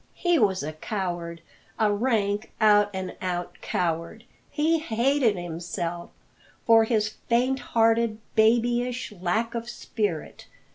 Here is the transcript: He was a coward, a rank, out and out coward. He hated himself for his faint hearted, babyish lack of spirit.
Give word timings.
He 0.15 0.39
was 0.39 0.63
a 0.63 0.73
coward, 0.73 1.41
a 1.77 1.93
rank, 1.93 2.49
out 2.59 2.89
and 2.91 3.15
out 3.21 3.61
coward. 3.61 4.23
He 4.49 4.79
hated 4.79 5.35
himself 5.37 6.09
for 6.65 6.85
his 6.85 7.09
faint 7.29 7.59
hearted, 7.59 8.17
babyish 8.33 9.11
lack 9.11 9.53
of 9.53 9.69
spirit. 9.69 10.47